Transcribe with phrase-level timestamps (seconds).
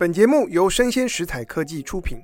[0.00, 2.22] 本节目由生鲜食材科技出品。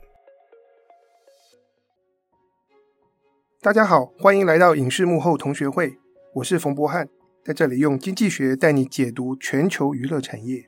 [3.60, 5.98] 大家好，欢迎来到影视幕后同学会，
[6.36, 7.06] 我是冯博翰，
[7.44, 10.64] 在这里用经济学带你解读全球娱乐产业。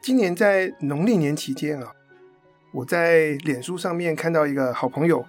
[0.00, 1.92] 今年在农历年期间啊，
[2.72, 5.26] 我在脸书上面看到一个好朋友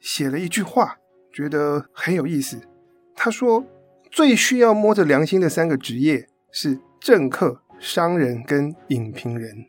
[0.00, 0.96] 写了一句话，
[1.30, 2.62] 觉得很有意思。
[3.14, 3.66] 他说
[4.10, 9.66] ：“最需要摸着良心的三个职业是政客。”商人跟影评人，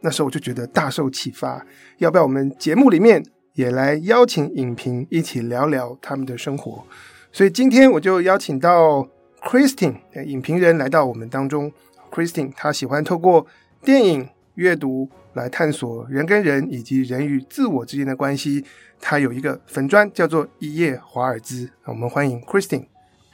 [0.00, 1.64] 那时候我就觉得大受启发，
[1.98, 3.24] 要不要我们节目里面
[3.54, 6.84] 也来邀请影评一起聊聊他们的生活？
[7.32, 9.08] 所以今天我就邀请到
[9.42, 11.72] Christine 影评人来到我们当中。
[12.10, 13.46] Christine 她喜欢透过
[13.84, 18.64] 电影阅读来探索人跟人以及人与自我之间的关系。
[19.00, 22.86] 她有一个粉专叫做一页华尔兹，我们欢迎 Christine。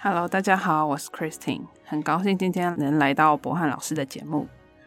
[0.07, 4.47] Hello，大家好，我是 Christine，很高兴今天能来到博翰老师的节目。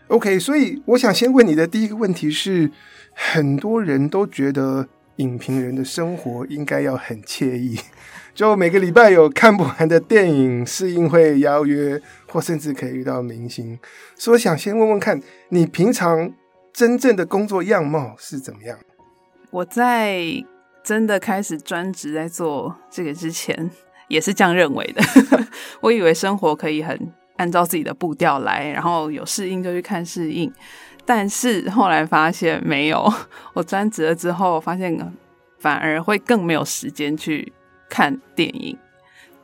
[0.09, 2.69] OK，所以我想先问你的第一个问题是，
[3.15, 7.79] 很多人都觉得影评人的生活应该要很惬意，
[8.35, 13.79] 就每个礼拜有看不完的电影试映会邀约，或甚至可以遇到明星。
[14.13, 16.31] 所以我想先问问看你平常
[16.71, 18.77] 真正的工作样貌是怎么样？
[19.49, 20.21] 我在
[20.83, 23.71] 真的开始专职在做这个之前。
[24.07, 25.01] 也是这样认为的，
[25.81, 30.51] 我以为生活可以很按照自己的步调来，然后有适应就去看适应，
[31.05, 33.11] 但是后来发现没有，
[33.53, 34.97] 我专职了之后发现
[35.59, 37.51] 反而会更没有时间去
[37.89, 38.77] 看电影，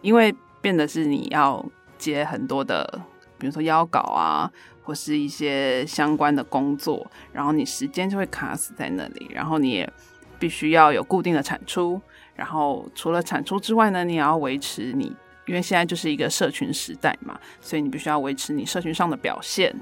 [0.02, 1.64] 因为变得是你要
[1.98, 3.02] 接很多的，
[3.38, 4.50] 比如说邀稿啊，
[4.82, 9.92] 或是一些相关的工作，然后你时间就会卡死在那里，然后你也
[10.40, 12.02] 必须要有固定的产出。
[12.36, 19.74] 然后除了产出之外呢，你也要维持你，因为现在就是一个社群时代嘛，所以你必须要维持你社群上的表现。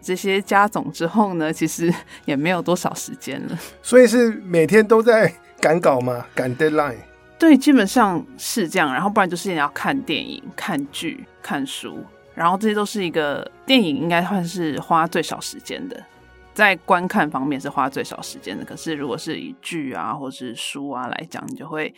[0.00, 1.92] 这些加总之后呢，其实
[2.24, 3.58] 也没有多少时间了。
[3.82, 6.24] 所以是每天都在 赶稿吗？
[6.34, 6.96] 赶 deadline？
[7.38, 8.90] 对，基本上是这样。
[8.90, 12.02] 然后不然就是你要看电影、看剧、看书，
[12.34, 16.02] 然后这些都是一个电影应该算是花最少时间的。
[16.60, 21.92] 在观看方面是花最少时间的，可是如果是以剧啊或是书啊来讲，你就会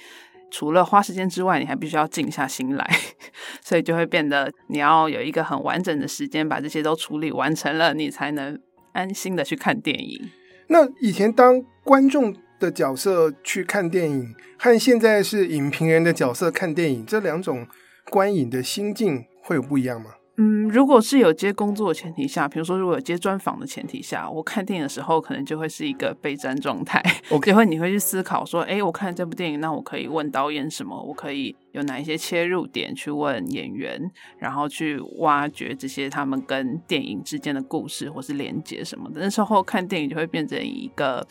[0.53, 2.89] 除了花时间之外，你还必须要静下心来，
[3.61, 8.57] 所以就会变得你要有一个很完整的时间把这些都处理完成了，你才能
[8.93, 10.31] 安心的去看电影。
[10.69, 17.67] 那以前当观众的角色去看电影，和现在是影评人的角色看电影，这两种
[18.09, 20.13] 观影的心境会有不一样吗？
[20.39, 27.03] 嗯，如果是有接工作的前提下，比如说如果有接专访的前提下，我看电影的时候可能就会是一个备战状态。
[27.29, 27.49] Okay.
[27.53, 30.99] 就会你会去思考说，哎，我看这部电影，那我可以问导演什么？
[31.03, 39.21] 我可以有哪一些切入点去问演员，然后去挖掘这些他们跟电影之间的故事或是连接什么的。
[39.21, 41.27] 那时候看电影就会变成一个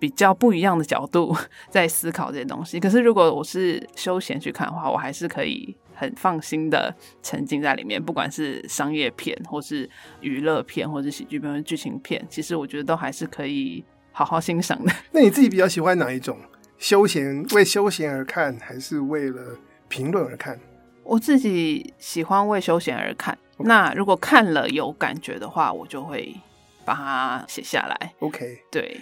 [0.00, 1.32] 比较不一样的角度
[1.70, 2.80] 在思考这些东西。
[2.80, 5.76] 可是如果我是休闲去看的话，我还是可以。
[5.94, 9.88] 很放心的沉浸在里面，不管是商业片，或是
[10.20, 14.92] 娱乐片，或是喜剧片，剧情片，其实我觉得都还是可以好好欣赏的。
[15.12, 16.38] 那你自己比较喜欢哪一种？
[16.76, 19.56] 休闲，为休闲而看，还是为了
[19.88, 20.58] 评论而看？
[21.04, 23.38] 我自己喜欢为休闲而看。
[23.58, 26.34] 那如果看了有感觉的话，我就会
[26.84, 28.12] 把它写下来。
[28.18, 29.00] OK，对。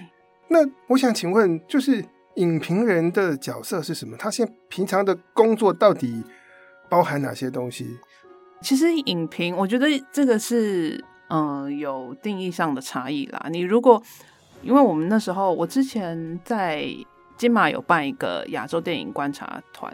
[0.49, 0.59] 那
[0.89, 2.05] 我想请问，就是
[2.35, 4.17] 影评人的角色是什么？
[4.19, 6.23] 他现在平常的工作到底？
[6.93, 7.99] 包含哪些东西？
[8.61, 13.47] 其实影评，我觉得这个是嗯、有定义上的差异啦。
[13.51, 14.03] 你如果
[14.61, 16.87] 因为我们那时候，我之前在
[17.39, 19.91] 金马有办一个亚洲电影观察团，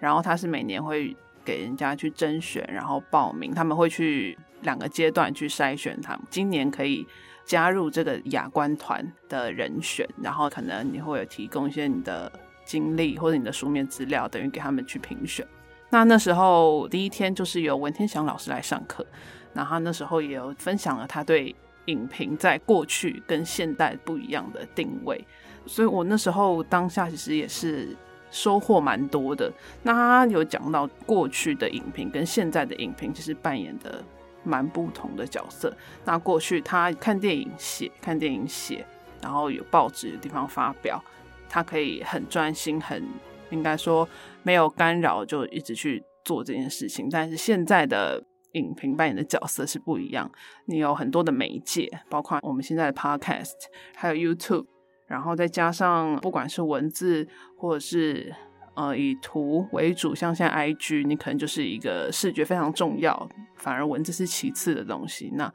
[0.00, 6.22] 然后他是每年会给人家去甄选，然后报名，他们会去两个阶段去筛选他们。
[6.28, 7.06] 今年可以
[7.44, 12.30] 加入这个亚观团的人选，然后可能你会有提供一些你的
[12.64, 15.46] 经历或者你的书面资料，等于给他们去评选。
[15.92, 19.04] 那那时候第一天就是由文天祥老师来上课，
[19.52, 21.54] 然后那时候也有分享了他对
[21.84, 25.22] 影评在过去跟现代不一样的定位，
[25.66, 27.94] 所以我那时候当下其实也是
[28.30, 29.52] 收获蛮多的。
[29.82, 34.02] 那他有讲到过去的影评跟现在的影评其实扮演的
[34.44, 35.70] 蛮不同的角色。
[36.06, 38.82] 那过去他看电影写，看电影写，
[39.20, 41.04] 然后有报纸的地方发表，
[41.50, 43.06] 他可以很专心，很
[43.52, 44.08] 应该说。
[44.44, 48.20] 没有干扰就一直去做这件事情，但是现在的
[48.54, 50.28] 影评扮演的角色是不一样。
[50.66, 53.52] 你有很多的媒介，包括我们现在的 Podcast，
[53.94, 54.66] 还有 YouTube，
[55.06, 57.24] 然后再加上不管是文字
[57.56, 58.34] 或者是
[58.74, 65.30] 呃以图为主，像现在 IG，你可能就是一个视觉非常重要，反而文字是其次的东西。
[65.36, 65.48] 那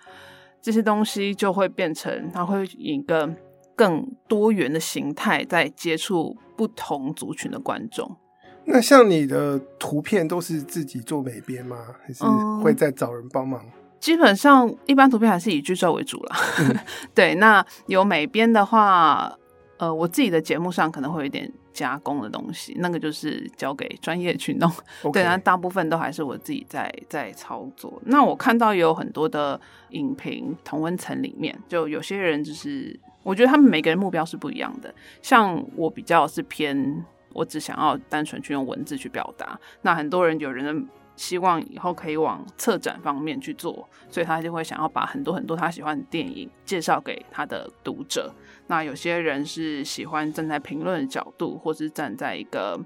[0.61, 3.35] 这些东西就会变成，它会以一个
[3.75, 8.17] 更多元的形态在接触不同族群的观众。
[8.65, 11.77] 那像你的图片都是自己做美编吗？
[12.05, 12.21] 还是
[12.61, 13.61] 会再找人帮忙？
[13.63, 13.71] 嗯，
[14.01, 16.35] 基本上一般图片还是以剧照为主了。
[16.59, 16.77] 嗯、
[17.15, 19.33] 对，那有美编的话，
[19.77, 24.69] 呃，我自己的节目上可能会有一点加工的东西，那个就是交给专业去弄。
[25.13, 28.01] 对，那大部分都还是我自己在在操作。
[28.05, 29.59] 那我看到也有很多的
[29.91, 34.93] 影评同温层里面，就有些人就是，我觉得他们每个人目标是不一样的。
[35.21, 37.05] 像我比较是偏。
[37.33, 39.59] 我只想要单纯去用文字去表达。
[39.83, 48.33] 那很多人有人希望以后可以往策展方面去做，所以他就会想要把很多很多他喜欢的电影介绍给他的读者。
[48.65, 52.79] 那有些人是喜欢站在评论的角度，或是站在一个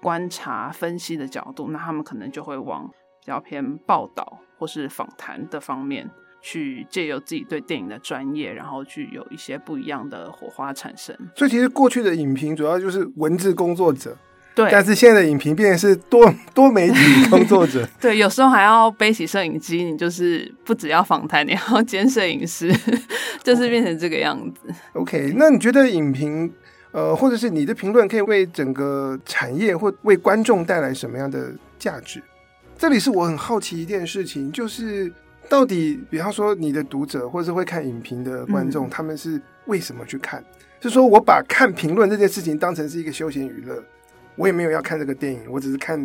[0.00, 6.08] 观察分析的角度，那他们可能就会往比较偏报道或是访谈的方面。
[6.40, 11.16] 去借由自己对电影的专业，然后去有一些不一样的火花产生。
[11.34, 14.16] 所以其实过去的影评主要就是文字工作者，
[14.54, 14.68] 对。
[14.70, 16.94] 但是现在的影评变成是多 多媒体
[17.28, 18.16] 工作者， 对。
[18.16, 22.72] 有时候还要背起摄影机，你就是不只要访谈，你还要兼摄影师，
[23.42, 24.72] 就是变成这个样子。
[24.94, 26.50] OK，那你觉得影评，
[26.92, 32.22] 呃，或者是你的评论，可以为整个产业或为观众带来什么样的价值？
[32.78, 35.12] 这里是我很好奇一件事情，就是。
[35.48, 40.44] 到底，比方说你的读者或是会看影评的观众，嗯，他们是为什么去看？
[40.80, 43.82] 是说我把看评论这件事情当成是一个休闲娱乐，
[44.36, 45.98] 我也没有要看这个电影，我只是看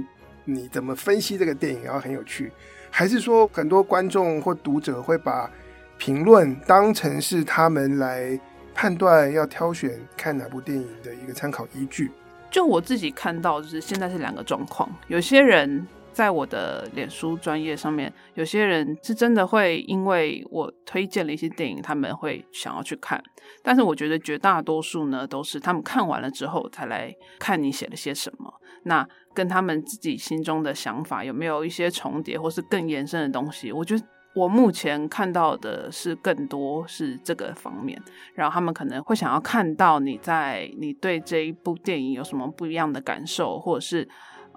[0.46, 2.52] 你怎么分析这个电影，然后很有趣。
[2.90, 5.50] 还是说很多观众或读者会把
[5.98, 8.40] 评论当成是他们来
[8.74, 12.10] 判断要挑选看哪部电影的一个参考依据？
[12.50, 15.86] 就我自己看到，就是现在是两个状况，有些人。
[16.14, 23.22] 在我的脸书专业上面，有些人是真的会因为我推荐了一些电影，他们会想要去看。
[23.64, 28.54] 但是我觉得绝大多数呢，都是他们看完了之后才来看你写了些什么。
[28.84, 33.72] 那跟他们自己心中的想法有没有一些重叠，或是更延伸的东西？
[33.72, 34.06] 我觉得
[34.36, 38.00] 我目前看到的是更多是这个方面。
[38.36, 44.08] 然后他们可能会想要看到你在你对这一部电影有什么不一样的感受，或者是。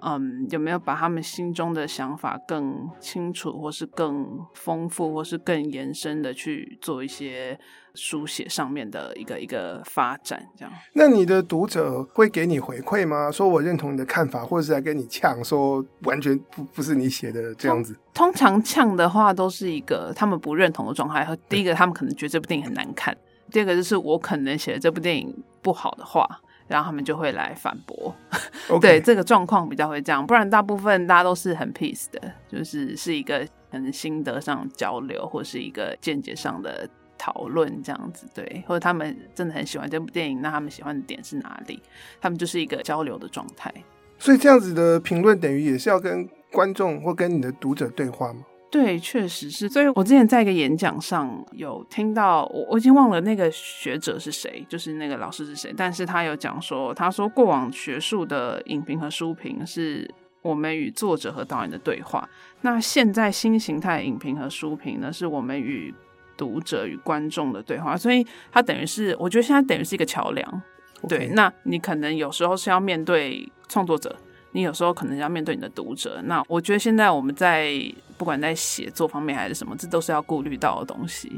[0.03, 7.59] 嗯，有没有把他们心中的想法更清楚，或是更丰富，或是更延伸的去做一些
[7.95, 10.47] 书写上面的一个一个发展？
[10.55, 10.71] 这样。
[10.93, 13.31] 那你的读者会给你回馈吗？
[13.31, 17.97] 说我认同你的看法，或者是来跟你呛，说完全不不是你写的这样子。
[18.13, 21.25] 通常呛的话，都是一个他们不认同的状态。
[21.25, 23.11] 和第一个，他们可能觉得这部电影很难看；
[23.51, 26.39] 第二个，就是我可能写的这部电影不好的话。
[26.67, 28.13] 然后他们就会来反驳.
[28.81, 36.87] 对，这个状况比较会这样，不然大部分大家都是很 peace 的，就是是一个可能心得上交流，或是一个见解上的
[37.17, 41.81] 讨论这样子，对，或者他们真的很喜欢这部电影，那他们喜欢的点是哪里？
[42.19, 43.73] 他们就是一个交流的状态。
[44.19, 48.41] 所以这样子的评论等于也是要跟观众或跟你的读者对话吗？
[48.69, 49.69] 对，确实是。
[49.69, 60.09] 所以我之前在一个演讲上有听到，我我已经忘了那个学者是谁，就是那个老师是谁，但是他有讲说，他说过往学术的影评和书评是
[60.41, 62.27] 我们与作者和导演的对话，
[62.61, 65.93] 那现在新形态影评和书评呢，是我们与
[66.35, 70.61] 读者与观众的对话，所以它等于是，我觉得现在等于是一个桥梁。
[71.07, 74.15] 对，那你可能有时候是要面对创作者。
[74.57, 77.79] 你有时候可能要面对你的读者，那我觉得现在我们在
[78.17, 81.31] 不管在写作方面还是什么，这都是要顾虑到的东西。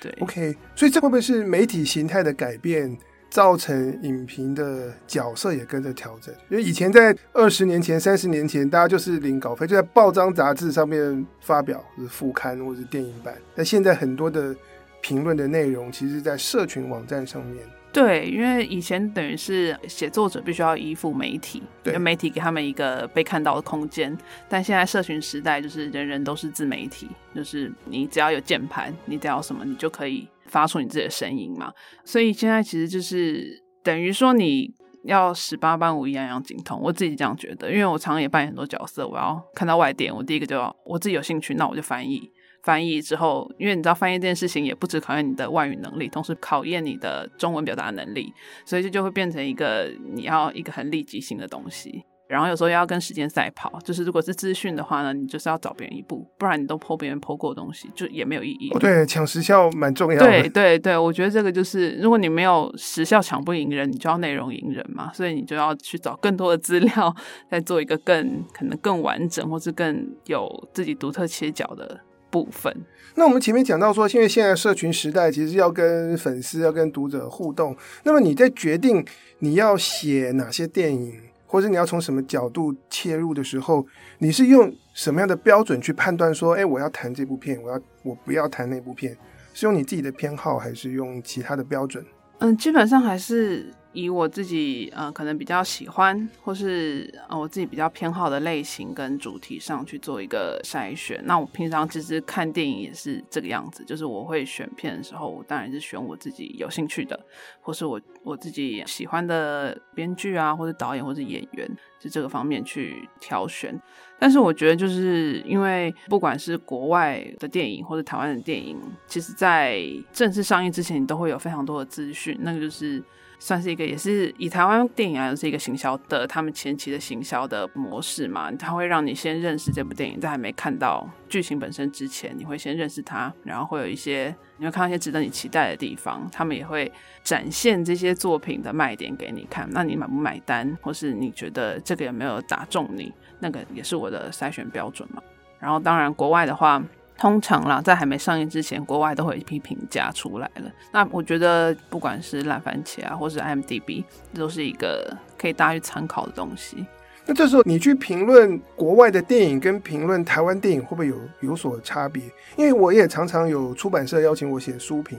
[0.00, 2.96] 对，OK，所以这会不会是媒体形态的改变，
[3.28, 6.32] 造成影评的角色也跟着调整？
[6.48, 13.34] 因为以前在二十年前、三十年前，大家就是领稿费，就在报章杂志上面发表，就是副刊或者是电影版。
[13.56, 14.54] 那现在很多的
[15.00, 17.64] 评论的内容，其实在社群网站上面。
[17.92, 21.60] 对，因为以前等于是写作者必须要依附媒体，
[21.98, 24.16] 媒体给他们一个被看到的空间。
[24.48, 31.72] 但现在社群时代，就是人人都是自媒体，就是你只要有键盘，你只要什么，你就可以发出你自己的声音嘛。
[32.04, 36.80] 所以现在其实就是等于说你要十八般武艺样样精通。
[36.80, 42.30] 我自己这样觉得，因为我常常也扮演很多角色，我要看到外电，我第一个就要我自己有兴趣，那我就翻译。
[42.62, 48.32] 翻译之后，因为你知道翻译这件事情也不只考验你的外语能力，同时考验你的中文表达能力，
[48.64, 52.04] 所以这就会变成一个你要一个很立即性的东西。
[52.28, 58.70] 然后有时候要跟时间赛跑，就是如果是资讯的话呢，你就是要找别人一步，不然你都 po 别人 po 过的东西，就也没有意义。
[58.72, 60.24] 哦，对，抢时效蛮重要的。
[60.24, 67.12] 对对对，我觉得这个就是，如果你没有时效抢不赢人，你就要内容赢人嘛，所以你就要去找更多的资料，
[67.50, 71.98] 再做一个更可能更完整或是更有自己独特切角的。
[72.30, 72.74] 部分。
[73.16, 77.76] 那我们前面讲到说，因为现在社群时代，其实要跟粉丝、要跟读者互动。
[78.04, 79.04] 那么你在决定
[79.40, 83.84] 你要写哪些电影，或者你要从什么角度切入的时候，
[84.18, 89.16] 你是用什么样的标准去判断说，哎，我要谈这部片，我要我不要谈那部片，
[89.52, 92.04] 是用你自己的偏好，还是用其他的标准？
[92.38, 93.74] 嗯，基本上还是。
[93.92, 101.20] 以我自己呃可能比较喜欢，或是呃我自己比较偏好的类型跟主题上去做一个筛选。
[101.24, 107.18] 那我平常其实看电影也是这个样子，就是我会选片的时候，我当然是选我自己有兴趣的，
[107.60, 111.68] 或是我我自己喜欢的编剧啊，或者导演，或者演员，
[111.98, 113.76] 就这个方面去挑选。
[114.20, 119.82] 但是我觉得，就是因为不管是国外的电影或者台湾的电影，其实在
[120.12, 123.02] 正式上映之前，你都会有非常多的资讯，那个就是。
[123.40, 136.92] 算是一个，也是以台湾电影来说是一个行销的，他们前期的行销的模式嘛，它会让你先认识这部电影，在还没看到剧情本身之前，你会先认识它，然后会有一些，你会看到一些值得你期待的地方，他们也会
[137.24, 145.22] 展现这些作品的卖点给你看，那你买不买单，或是你觉得这个有没有打中你，那个也是我的筛选标准嘛。
[145.58, 146.80] 然后当然国外的话。
[147.20, 150.72] 通常啦，在还没上映之前，国外都会有一批评价出来了。
[150.90, 156.86] 那我觉得，不管是烂番茄啊，或是 IMDB，这都是一个可以大家去参考的东西。
[157.26, 162.22] 那这时候你去评论国外的电影，跟评论台湾电影会不会有有所差别？
[162.56, 165.18] 因为我也常常有出版社邀请我写书评，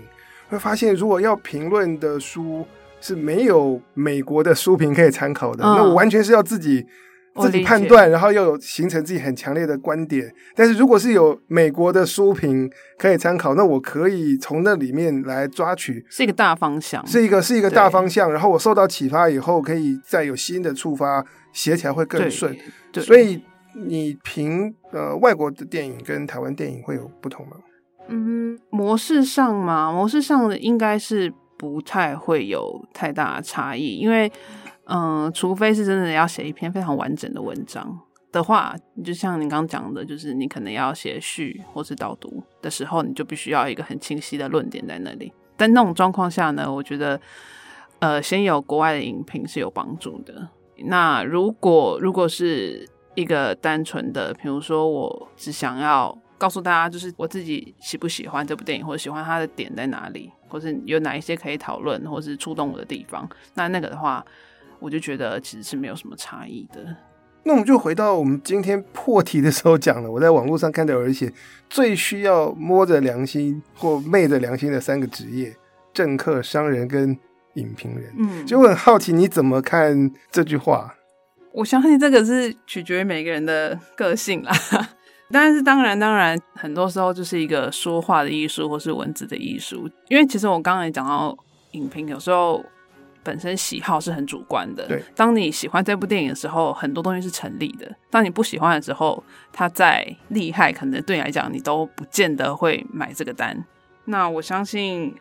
[0.49, 2.65] 会发现如果要评论的书
[2.99, 6.87] 是没有美国的书评可以参考的，嗯、那我完全是要自己。
[7.39, 10.29] 自己判断，然后又有形成自己很强烈的观点。
[10.53, 18.29] 但是如果是有美国的书评可以参考，那我可以从那里面来抓取，是一个大方向，是一个是一个大方向。
[18.31, 22.53] 然后我受到启发以后，可以再有新的触发，写起来会更顺。
[22.95, 23.41] 所以
[23.75, 27.53] 你评呃外国的电影跟台湾电影会有不同吗？
[28.09, 34.29] 嗯，模式上嘛，模式上的应该是不太会有太大的差异，因为。
[34.93, 37.97] 嗯，除非是真的要写一篇非常完整的文章
[38.29, 45.31] 的话，就像你刚刚讲的，就是你可能要写序或是导读的时候，你就必须要一个很清晰的论点在那里。
[45.55, 47.17] 但那种状况下呢，我觉得，
[47.99, 50.49] 呃，先有国外的影评是有帮助的。
[50.85, 64.25] 那如果如果是一个单纯的，比如说我只想要告诉大家，就是我自己喜不喜欢这部电影，或者喜欢它的点在哪里，或是有哪一些可以讨论，或是触动我的地方，那那个的话。
[64.81, 66.83] 我就觉得其实是没有什么差异的。
[67.43, 71.31] 那我们就回到我们今天破题的时候讲了，我在网络上看到有人写
[71.69, 75.55] 最需要摸着良心或昧着良心的三个职业：
[75.93, 77.17] 政客、商人跟
[77.55, 78.13] 影评人。
[78.17, 80.93] 嗯，就我很好奇你怎么看这句话？
[81.51, 84.51] 我相信这个是取决于每个人的个性啦。
[85.31, 89.89] 但是当然，当然，很多时候就是一个说话的艺术，或是文字的艺术。
[90.09, 91.35] 因为其实我刚才也讲到
[91.71, 92.63] 影评，有时候。
[93.23, 94.87] 本身喜好是很主观的。
[94.87, 103.63] 对，当你喜欢这部电影的时候，很多东西是成立的；当你不喜欢的时候，它再厉害，可能对你来讲，你都不见得会买这个单。
[104.05, 105.13] 那我相信，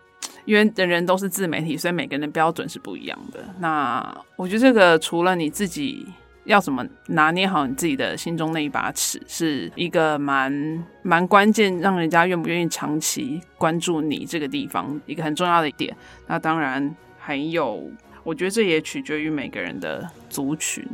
[0.45, 3.41] 因为人人都是自媒体，所以每个人的标准是不一样的。
[3.59, 4.03] 那
[4.37, 6.07] 我觉得这个除了你自己
[6.45, 15.95] 要怎么拿捏好你自己的心中那一把尺，是一个蛮蛮关键，让人家愿不愿意长期关注你这个地方一个很重要的一点。
[16.27, 16.97] 那当然。
[17.31, 17.89] 还有，
[18.25, 20.85] 我觉得这也取决于每个人的族群、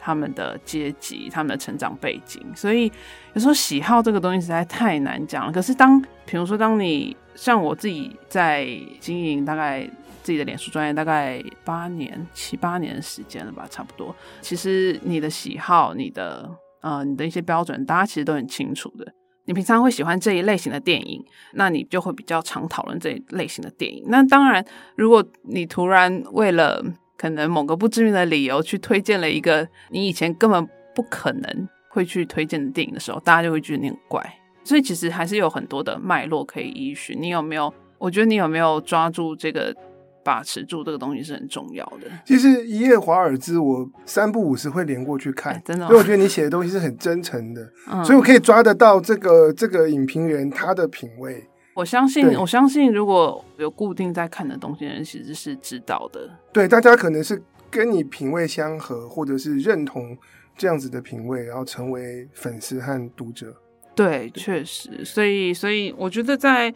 [0.00, 2.44] 他们的阶级、他们的成长背景。
[2.56, 2.90] 所以
[3.34, 5.52] 有时候喜好这个东西实在太难讲了。
[5.52, 8.66] 可是当，比如说，当你像我自己在
[8.98, 9.88] 经营大概
[10.24, 14.12] 自己的脸书专业大概八年、七八年时间了吧，差不多。
[14.40, 16.50] 其实你的喜好、你的
[16.80, 19.06] 呃、你的一些标准，大家其实都很清楚的。
[19.50, 21.20] 你平常会喜欢这一类型的电影，
[21.54, 24.04] 那你就会比较常讨论这一类型的电影。
[24.06, 24.64] 那当然，
[24.94, 26.80] 如果你突然为了
[27.16, 30.64] 可能某个不知名的理由去推荐了一个你以前根本
[30.94, 34.24] 不可能会去推荐的电影的时候，大家就会觉得你很怪。
[34.62, 37.20] 所以其实还是有很多的脉络可以依循。
[37.20, 37.74] 你有没有？
[37.98, 39.74] 我觉得你有没有抓住这个？
[40.22, 42.06] 把持住这个东西是很重要的。
[42.24, 45.86] 其实一夜华尔兹，我三不五时会连过去看，欸、真的。
[45.86, 51.46] 所以我觉得你写的东西是很真诚的，嗯，所以我可以抓得到这个这个影评人他的品味。
[51.74, 56.28] 我相信，我相信如果有固定在看的东西的人，其实是知道的。
[56.52, 60.16] 对，大家可能是跟你品味相合，或者是认同
[60.56, 63.54] 这样子的品味，然后成为粉丝和读者。
[63.94, 65.04] 对，确实。
[65.04, 66.74] 所以，所以我觉得在。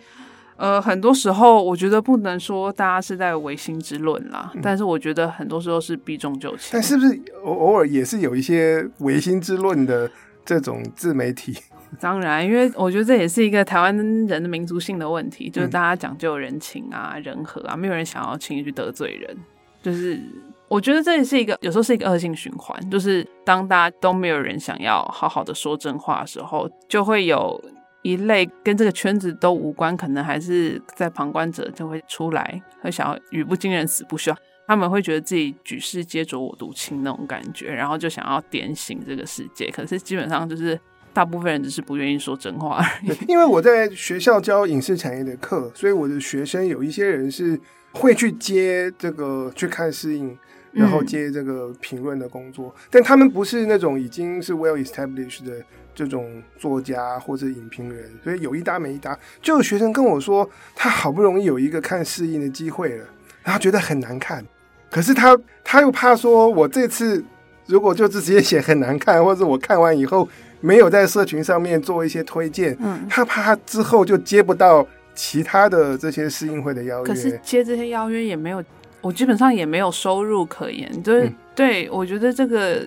[0.57, 6.71] 呃，很多时候我觉得不能说大家是在唯心之论啦，嗯，但是我觉得很多时候是避重就轻。
[6.73, 10.11] 但是不是偶偶尔也是有一些唯心之论的
[10.45, 11.57] 这种自媒体？
[12.01, 19.37] 当然，因为我觉得这也是一个台湾人的民族性的问题，就是大家讲究人情啊、人和啊，没有人想要轻易去得罪人。
[19.81, 20.21] 就是
[20.67, 22.91] 我觉得这也是一个，有时候是一个恶性循环。
[22.91, 27.63] 就是当大家都没有人想要好好的说真话的时候，就会有
[28.05, 34.33] 一类跟这个圈子都无关，可能还是在旁观者就会出来，会想要语不惊人死不休。
[34.67, 39.71] 他们会觉得自己举世皆浊我独清那种感觉，然后就想要点醒这个世界。
[39.71, 40.79] 可是基本上就是
[41.15, 43.17] 大部分人只是不愿意说真话而已。
[43.27, 47.59] 因为我在学校教影视产业的课，所以我的学生有一些人是
[47.93, 50.39] 会去接这个去看试映，
[50.75, 52.75] 然后接这个评论的工作。
[52.77, 55.53] 嗯、但他们不是那种已经是 well established 的
[55.95, 59.19] 这种作家或者影评人，所以有一搭没一搭。
[59.41, 63.05] 就有学生跟我说，他好不容易有一个看试映的机会了，
[63.43, 64.45] 然后觉得很难看。
[64.91, 67.25] 可是他他又怕说，我这次
[67.67, 70.29] 如果就直接写很难看，或者我看完以后
[70.61, 77.05] 没有在社群上面做一些推荐，嗯，他怕他之后就接不到其他的这些试映会的邀约。
[77.05, 78.63] 可是接这些邀约也没有，
[79.05, 80.91] 我基本上也没有收入可言。
[81.03, 82.83] 就是、嗯、对，我觉得这个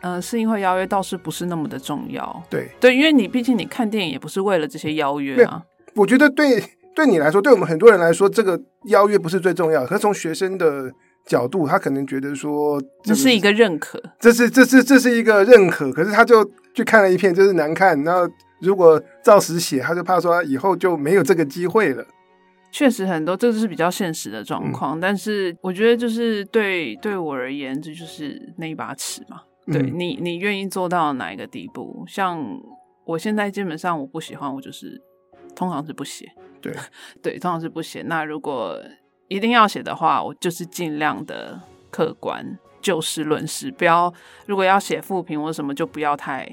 [0.00, 2.42] 呃试映会邀约倒是不是那么的重要。
[2.50, 5.62] 对对，因为你毕竟你看电影也不是为了这些邀约啊。
[5.94, 6.62] 我觉得对
[6.94, 9.86] 对你来说，对我们很多人来说，这个邀约不是最重要的。
[9.86, 10.90] 可是从学生的
[11.24, 15.92] 角度，他可能觉得说这是一个认可，这是这是这是一个认可。
[15.92, 18.00] 可是他就去看了一片，就是难看。
[18.02, 18.28] 然后
[18.60, 22.04] 如果照实写，他就怕说以后就没有这个机会了。
[22.72, 24.98] 确实很多，这就是比较现实的状况。
[24.98, 29.42] 嗯、但是我觉得，就是对对我而言，这就是那一把尺嘛。
[29.66, 32.04] 嗯、对你，你愿意做到哪一个地步？
[32.06, 32.42] 像
[33.04, 35.00] 我现在基本上我不喜欢，我就是
[35.54, 36.30] 通常是不写。
[36.60, 36.72] 对
[37.22, 38.02] 对，通常是不写。
[38.02, 38.78] 那如果
[39.28, 41.60] 一定要写的话，我就是尽量的
[41.90, 44.12] 客观，就事论事，不要
[44.46, 46.48] 如果要写负评或什么，就不要太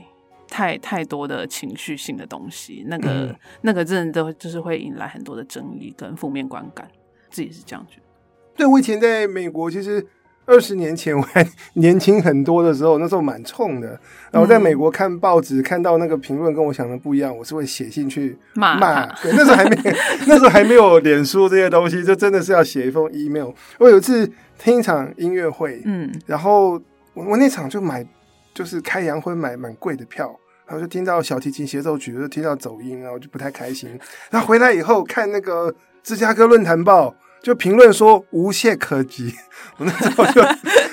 [0.49, 2.83] 太太多的情绪性的东西。
[2.87, 6.87] 那个、嗯、那个真的都就是会引来很多的争议跟负面观感，
[7.29, 8.03] 自己是这样觉得。
[8.55, 10.05] 对，我以前在美国，其实。
[10.49, 13.99] 二十年前 我还年轻很多的时候，那时候蛮冲的。
[14.31, 18.77] 然后在美国看报纸，看到那个评论跟我想的不一样，我是会写信去骂。
[18.77, 19.75] 骂对，那时候还没，
[20.25, 23.51] 那时候还没有脸书这些东西，就真的是要写一封 email。
[23.77, 24.25] 我有一次
[24.57, 26.81] 听一场音乐会，嗯，然后
[27.13, 28.07] 我我那场就买，
[28.57, 33.99] 就是开洋荤买蛮贵的票，然后就听到小提琴协奏曲，就听到走音，然后就不太开心。
[34.31, 37.13] 然后回来以后看那个芝加哥论坛报。
[37.39, 39.31] 就评论说无懈可击，
[39.77, 40.41] 我那时候就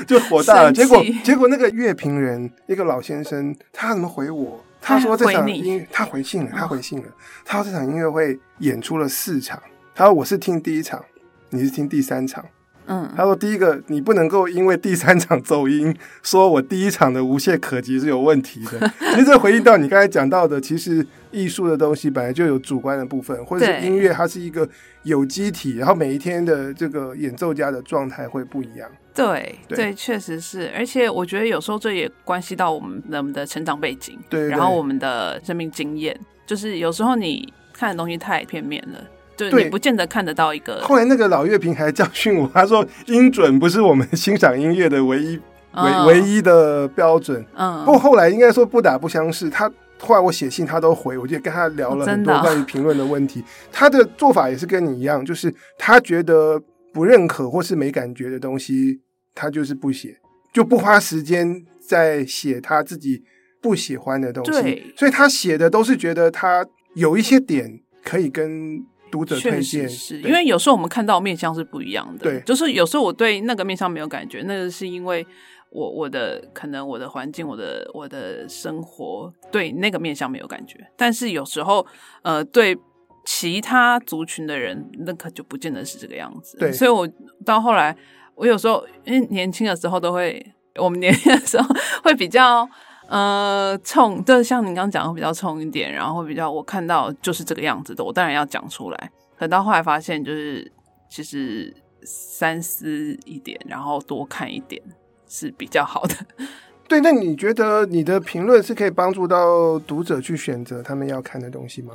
[0.06, 0.70] 就火大了。
[0.70, 4.62] 结果结果那个乐评人一个老先生，他怎么回我？
[4.80, 7.06] 他说这场音他回信了，他回信了。
[7.46, 9.60] 他说这场音乐会演出了四场，
[9.94, 11.02] 他说我是听第一场，
[11.48, 12.44] 你是听第三场。
[12.86, 18.92] 嗯，他说第一个你不能够因为第三场走音，说我第一场的无懈可击是有问题的。
[19.14, 24.68] 其实这回应到你刚才讲到的，其实艺术的东西本来就有主观的部分，或者是音乐它是一个
[25.02, 28.88] 有机体，然后每一天的这个演奏家的状态会不一样。
[29.14, 38.98] 对对，确实是，而且我觉得有时候这也关系到我们我们的成长背景，对，然后我们的生命经验，就是有时候你看的东西太片面了。
[39.36, 40.80] 对，你不见得看得到一个。
[40.82, 45.40] 后来那个老乐评还教训我，他说音准不是我们欣赏音乐的唯一、
[45.74, 47.44] 唯唯一的标准。
[47.54, 49.50] 嗯，不过后来应该说不打不相识。
[49.50, 53.42] 他后来我写信他都回，我就跟他聊了很多关于评论的问题。
[53.72, 59.00] 他的做法也是跟你一样，就是他觉得不认可或是没感觉的东西，
[59.34, 60.16] 他就是不写，
[60.52, 63.22] 就不花时间在写他自己
[63.60, 64.62] 不喜欢的东西。
[64.62, 68.84] 对，所以他写的都是觉得他有一些点可以跟。
[69.14, 75.24] 读者推荐是因为有时候我们看到面相是不一样的，对，就是有时候我对那个面相没有感觉，那个是因为
[75.70, 81.86] 我我的可能我的环境，我的我的生活对那个面相没有感觉，但是有时候
[82.22, 82.76] 呃对
[83.24, 87.08] 其他族群的人，那可就不见得是这个样子，对，所以我
[87.46, 87.96] 到后来
[88.34, 90.44] 我有时候因为年轻的时候都会，
[90.80, 91.68] 我们年轻的时候
[92.02, 92.68] 会比较。
[93.06, 99.10] 呃，冲，就是像你刚刚讲的比较冲一点，然后比较我看到就是这个样子的，我当然要讲出来。
[99.38, 100.70] 可到后来发现，就是
[101.08, 104.82] 其实三思一点，然后多看一点
[105.28, 106.14] 是比较好的。
[106.88, 111.94] 对，那你觉得你的评论是可以帮助到读者去选择他们要看的东西吗？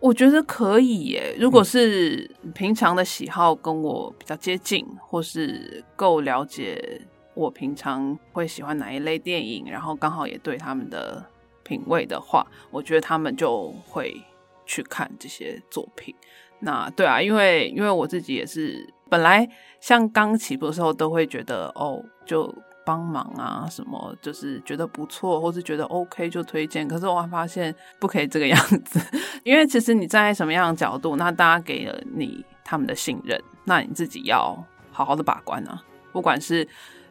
[0.00, 1.36] 我觉得可以耶。
[1.40, 7.02] 如果是平常的喜好跟我比较接近，或是够了解。
[7.38, 11.24] 我平常会喜欢哪一类电影，然后刚好也对他们的
[11.62, 14.20] 品味的话，我觉得他们就会
[14.66, 16.12] 去看这些作品。
[16.58, 19.48] 那对啊，因为因为我自己也是本来
[19.78, 22.52] 像刚起步的时候都会觉得哦，就
[22.84, 26.88] 帮忙啊，什么就是觉得不错，或是觉得 OK 就推荐。
[26.88, 28.98] 可是我发现不可以这个样子，
[29.44, 35.80] 因为其实你站在什么样的角度，那大家给了你他们的信任，那你自己要好好的把关啊。
[36.10, 36.66] 不管是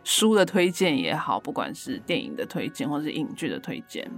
[0.08, 4.10] 书的推荐也好，不管是电影的推荐，或是影剧的推荐。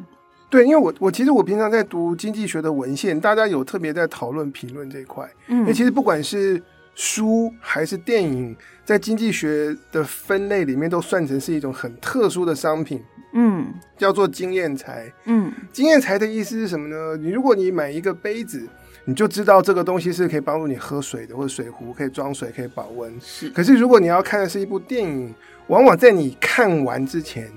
[0.47, 5.27] 对，因为我我其实我平常在读经济学的文献，大家有特别在讨论评论这一块。
[5.47, 6.61] 嗯，那其实不管是
[6.93, 13.03] 书还是电影，在经济学的分类里面都算成是一种很特殊的商品。
[13.33, 15.11] 嗯，叫做经验财。
[15.25, 17.17] 嗯，经验财的意思是什么呢？
[17.17, 18.67] 你如果你买一个杯子，
[19.05, 23.11] 你就知道这个东西是可以帮助你喝水的，或者水壶可以装水，可以保温。
[23.19, 23.49] 是。
[23.49, 25.33] 可是如果你要看的是一部电影，
[25.69, 27.49] 往往在你看完之前。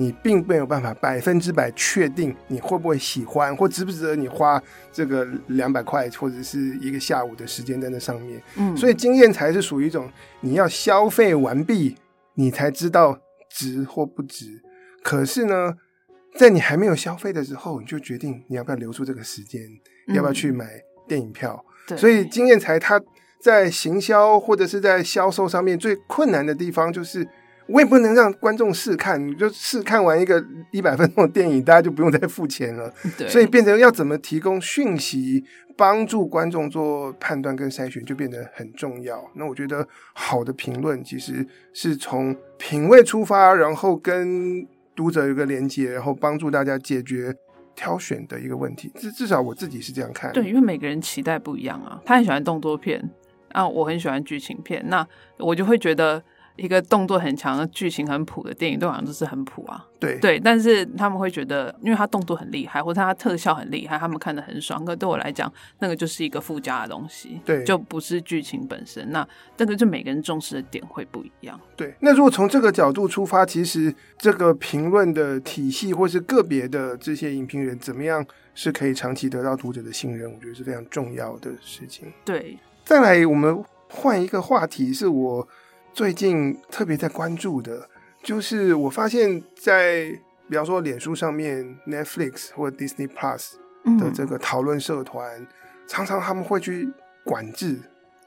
[0.00, 8.40] 你并没有办法百分之百确定你会不会喜欢，或值不值得你花这个两百块或者是一个下午的时间在那上面。
[8.54, 10.08] 嗯，所以经验才是属于一种
[10.40, 11.96] 你要消费完毕，
[12.34, 13.18] 你才知道
[13.50, 14.62] 值或不值。
[15.02, 15.74] 可是呢，
[16.36, 19.60] 在你还没有消费的时候，你就决定你要不要留出这个时间，
[20.06, 21.64] 嗯、要不要去买电影票。
[21.88, 23.02] 对，所以经验才它
[23.42, 27.26] 在行销或者是在销售上面最困难的地方就是。
[27.68, 32.92] 我也不能让观众试看，你就试看完一个一百分钟的电影，大家就不用再付钱了。
[33.18, 35.44] 对，所以变成要怎么提供讯息，
[35.76, 39.22] 帮助观众做判断跟筛选，就变得很重要。
[39.34, 47.34] 那我觉得好的评论其实是从品味出发，然后跟读者有个连接，然后帮助大家解决
[47.76, 48.90] 挑选的一个问题。
[48.94, 50.32] 至至少我自己是这样看。
[50.32, 52.00] 对，因为每个人期待不一样啊。
[52.06, 53.06] 他很喜欢动作片，
[53.52, 56.22] 啊，我很喜欢剧情片，那我就会觉得。
[56.58, 59.86] 一个动作很强的剧情很普的电影，都好像都是很普啊。
[60.00, 64.84] 对对，但是他们会觉得，因为他动作很厉害，或者他特效很厉害，他们看得很爽。
[64.84, 69.10] 可对我来讲，那个就是一个附加的东西，对，就不是剧情本身。
[69.10, 71.58] 那这个就每个人重视的点会不一样。
[71.76, 82.12] 对，那如果从这个角度出发，其实这个评论的体系，或是个别的这些影评人怎么样是可以长期得到读者的信任，我觉得是非常重要的事情。
[82.24, 85.48] 对，再来，我们换一个话题，是我。
[85.92, 87.88] 最近特别在关注的，
[88.22, 90.06] 就是我发现，在
[90.48, 93.54] 比方说脸书上面，Netflix 或者 Disney Plus
[93.98, 95.46] 的这个讨论社团，嗯，
[95.86, 96.88] 常常他们会去
[97.24, 97.78] 管制，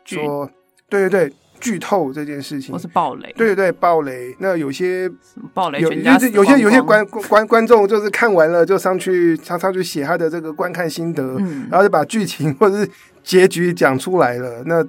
[0.04, 0.50] 说，
[0.90, 4.36] 对对对，剧透这件事情，或是暴雷，对对对，暴雷。
[4.40, 5.10] 那有些
[5.54, 12.90] 暴雷，有有些有些有些观观观众就是看完了就上去，常常去写他的这个观看心得，嗯，然后就把剧情 或者是
[13.24, 14.64] 结局讲出来了。
[14.66, 14.86] 那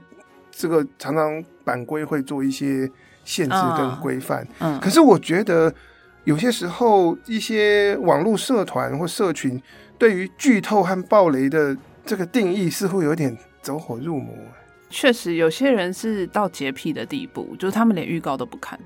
[0.51, 2.91] 这个常常版规会做一些
[3.25, 5.73] 限制跟规范，嗯，可是我觉得
[6.25, 9.61] 有些时候一些网络社团或社群
[9.99, 14.35] 对于剧透和暴雷的这个定义似乎有点走火入魔。
[14.91, 18.79] 确实，有些人是到洁癖的地步，就是他们连预告都不看，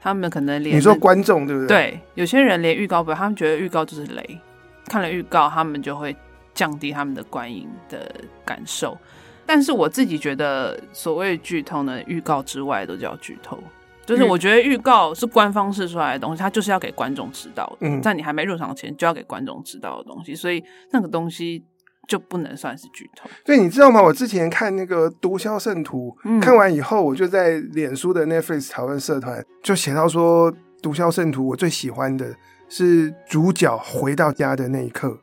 [0.00, 1.68] 他们可能连你说观众对不对？
[1.68, 4.40] 对，有些人连预告不看，他们觉得预告就是雷，
[4.86, 6.16] 看了预告他们就会
[6.54, 8.12] 降低他们的观影的
[8.44, 8.98] 感受。
[9.46, 13.58] 但是我自己觉得，所谓剧透呢，预告之外都叫剧透。
[14.06, 18.00] 就是我觉得预告是官方试出来的东西，它就是要给观众知道的。
[18.02, 21.64] 在你还没入场前就要给观众知道的东西，所以那个东西
[22.06, 23.30] 就不能算是剧透。
[23.46, 24.02] 对，你知道吗？
[24.02, 30.52] 我之前看那个《毒枭圣徒》，看完以后，我就在脸书的 Netflix 讨论社团就写到说，
[30.82, 32.34] 《毒枭圣徒》我最喜欢的
[32.68, 35.18] 是主角回到家的那一刻，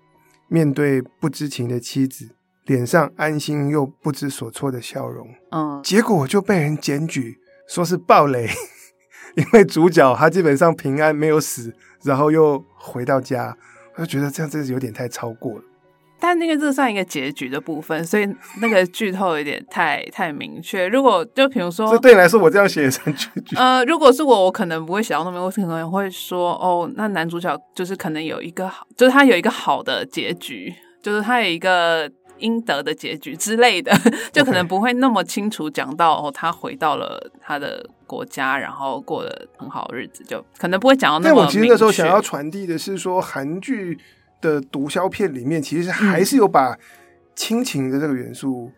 [0.48, 2.30] 面对不知情的妻子。
[2.66, 8.48] 脸上安心又不知所措的笑容，嗯，结果就被人检举说是暴雷，
[9.36, 13.58] 因为主角他基本上平安没有死，然后又回到家，
[13.96, 15.64] 我就觉得这样真是有点太超过了。
[16.20, 18.30] 但那个这算一个结局的部分，所以
[18.62, 20.88] 那个剧透有点太太明确。
[20.88, 23.56] 如果就比如说，这对你来说，我这样写也算结局。
[23.56, 30.72] 呃，如果是我，我可能不会写到那么，我可能会说，哦，那男主角就是可能有一个好，就是他有一个好的结局，
[31.02, 32.08] 就是他有一个。
[32.42, 33.92] 应得的结局之类的，
[34.34, 41.36] 就可能不会那么清楚讲到哦，他回到了他的国家，然后过了很好的日子，就可能不会讲到那么。
[41.36, 43.98] 但我其实那时候想要传递的是说，韩剧
[44.42, 46.78] 的毒枭片里面其实还是有把
[47.36, 48.72] 亲情的这个元素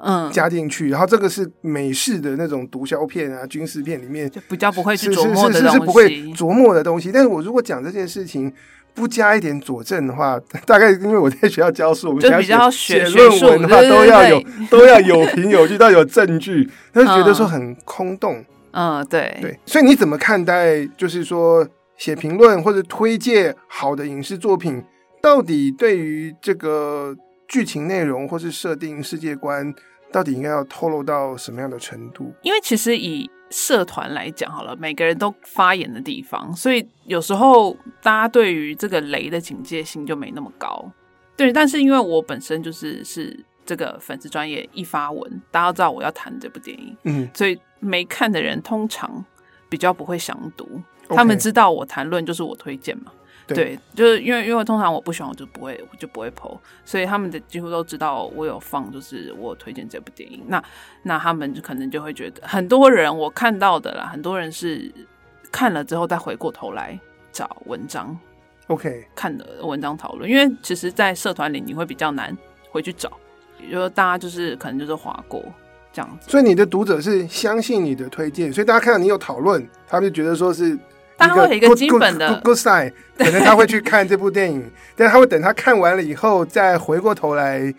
[0.00, 7.10] 嗯加进去，然后这个是美式的那种毒枭片啊军事片里面就比较不会去琢磨的东西，是是是是不会琢磨的东西。
[7.12, 8.52] 但是我如果讲这件事情。
[8.96, 18.44] 不加一点佐证的话， 大概因为我在学校教书，我们就比较写论文的话都要有都要有凭有据，都要有证据，他就觉得说很空洞。
[18.72, 20.84] 嗯，对对，所以你怎么看待？
[20.96, 24.82] 就是说写评论或者推荐好的影视作品，
[25.22, 27.14] 到底对于这个
[27.48, 29.72] 剧情内容或是设定世界观
[30.12, 32.32] 到底应该要透露到什么样的程度？
[32.42, 40.90] 因为其实以社团来讲，好了，每个人都发言的地方，所以有时候大家对于这个雷的警戒性就没那么高。
[41.36, 49.24] 对，但是因为我本身就是是这个粉丝专业一发文，大家都知道我要谈这部电影，嗯，所以没看的人通常
[49.68, 50.66] 比较不会想读
[51.08, 53.12] 他们知道我谈论就是我推荐嘛。
[53.46, 60.42] 对，对，就是因为因为通常我不喜欢，我就不会我就不会 po，所以他们的几乎都知道我有放，就是我推荐这部电影。
[60.48, 60.62] 那
[61.04, 64.92] 那他们就可能就会觉得，很多人我看到的啦，很多人是
[65.52, 66.98] 看了之后再回过头来
[67.30, 68.18] 找文章
[68.66, 70.28] ，OK 看的文章讨论。
[70.28, 72.36] 因为其实，在社团里你会比较难
[72.70, 73.12] 回去找，
[73.62, 75.44] 也就是大家就是可能就是划过
[75.92, 76.28] 这样子。
[76.28, 80.76] 所以你的读者是相信你的推荐，所以大家看到你有讨论，他们就觉得说是。
[81.18, 87.72] 他会有一个基本的 good, good, good sign，可能他会去看这部电影， 但他会等他看完了以后再回过头来，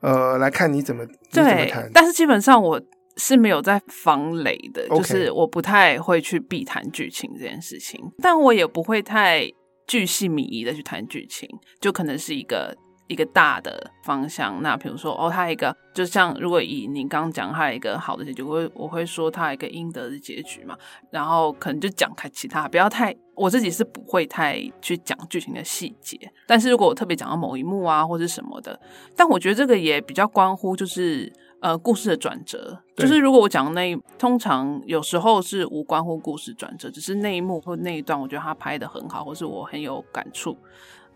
[0.00, 1.90] 呃，来看你怎么对怎么谈。
[1.92, 2.80] 但是基本上我
[3.16, 9.50] 是没有在防雷的.就是我不太会去避谈剧情这件事情，但我也不会太
[9.86, 11.48] 巨细靡遗的去谈剧情，
[11.80, 12.76] 就可能是一个。
[13.08, 20.76] 一个大的方向，那比如说哦，它一个就像如果以你刚刚讲，它一个好的结局，我会我会说它一个应得的结局嘛，
[21.10, 28.78] 然后可能就讲开其他，不要太我自己是不会太去讲剧情的细节，但是如果我特别讲到某一幕啊或者什么的，
[29.14, 40.56] 但我觉得这个也比较关乎就是呃故事的转折，就是如果我讲那通常有时候是无关乎故事转折，只是那一幕或那一段，我觉得他拍的很好，或是我很有感触。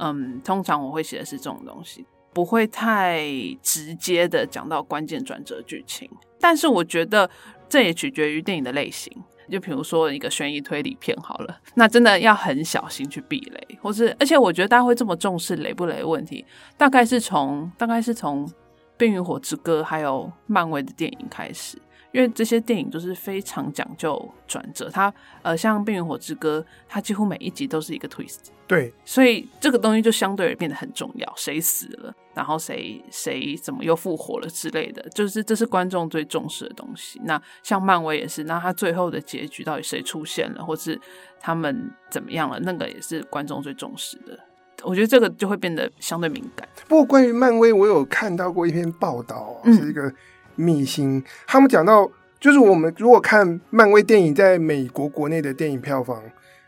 [0.01, 3.23] 嗯，通常我会写的是这种东西，不会太
[3.63, 6.11] 直接的讲到关键转折剧情。
[6.41, 7.31] 但是我觉得
[7.69, 9.13] 这也取决于电影的类型。
[9.51, 16.47] 就比如说一个悬疑推理片好了，那真的要很小心去避雷，或是而且我觉得大家会这么重视雷不雷的问题，
[16.79, 18.47] 大概是从大概是从
[18.97, 21.77] 《冰与火之歌》还有漫威的电影开始。
[22.13, 37.21] 因为这些电影都是非常讲究转折，它呃，像《冰与火之歌》，它几乎每一集都是一个 twist，对，所以这个东西就相对而变得很重要，谁死了，然后谁谁怎么又复活了之类的，就是这是观众最重视的东西。
[37.25, 41.01] 那像漫威也是，那它最后的结局到底谁出现了，或是
[41.39, 44.37] 他们怎么样了，那个也是观众最重视的。
[44.83, 46.67] 我觉得这个就会变得相对敏感。
[46.89, 50.13] 不过关于漫威，我有看到过一篇报道，是一个。
[50.57, 56.23] 嗯秘辛，他们讲到，就是我们如果看漫威电影在美国国内的电影票房，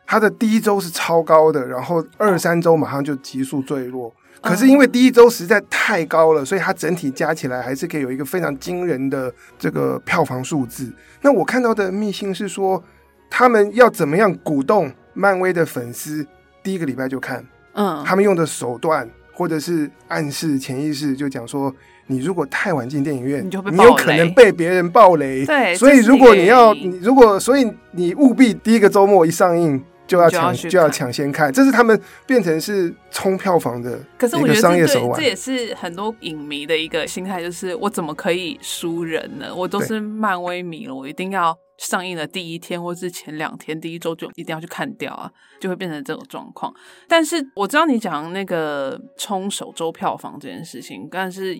[0.06, 4.14] 它的第一周是超高的，然后二三周马上就急速坠落。
[4.40, 10.90] 可是因为第一周实在太高了，所以它整体加起来还是可以有一个非常惊人的这个票房数字。
[11.20, 12.82] 那我看到的秘辛是说，
[13.30, 16.26] 他们要怎么样鼓动漫威的粉丝
[16.62, 17.46] 第一个礼拜就看？
[17.74, 21.72] 嗯，他们用的手段或者是暗示、潜意识就讲说。
[22.08, 25.46] 你如果太晚进电影院，你，就被你有可能被别人暴雷。
[25.46, 31.50] 对，所以如果你要，你如果所以你务必第一个周末一上映就要抢，就要抢先看。
[31.52, 35.18] 这是他们变成是冲票房的一个商业手腕。
[35.18, 39.54] 这也是很多影迷的一个心态，就是我怎么可以输人呢？
[39.54, 46.74] 我都是漫威迷了，我一定要上映的第一天或是前两天，第一周就一定要去看掉啊，就会变成这种状况。
[47.08, 51.56] 但是我知道你讲那个冲首周票房这件事情，但是。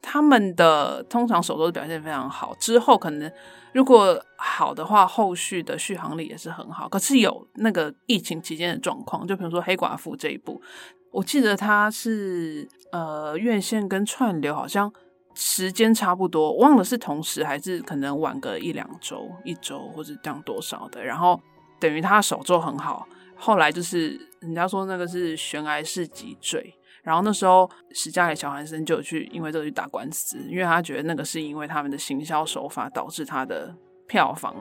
[0.00, 3.30] 他们的通常首周表现非常好，之后可能
[3.72, 6.88] 如果好的话，后续的续航力也是很好。
[6.88, 10.62] 可是有那个疫情期间的状况，就比如说《黑寡妇》这一部，
[11.10, 14.92] 我记得它是呃院线跟串流好像
[15.34, 21.04] 时间差不多，忘了是同时还是可能晚个一两周、一周或者这样多少的。
[21.04, 21.40] 然后
[21.80, 26.72] 等于它首周很好，后来就是人家说那个是悬崖式脊椎。
[27.06, 33.72] 然后那时候，史嘉蕾·乔韩森就有去因为这个去打官司，因为他觉得那个是因为他们的行销手法导致他的
[34.08, 34.52] 票房